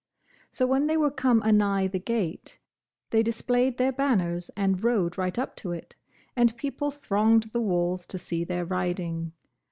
So 0.49 0.65
when 0.65 0.87
they 0.87 0.97
were 0.97 1.11
come 1.11 1.43
anigh 1.43 1.85
the 1.85 1.99
gate, 1.99 2.57
they 3.11 3.21
displayed 3.21 3.77
their 3.77 3.91
banners 3.91 4.49
and 4.57 4.83
rode 4.83 5.15
right 5.15 5.37
up 5.37 5.55
to 5.57 5.73
it; 5.73 5.95
and 6.35 6.57
people 6.57 6.89
thronged 6.89 7.51
the 7.53 7.61
walls 7.61 8.07
to 8.07 8.17
see 8.17 8.43
their 8.43 8.65
riding. 8.65 9.33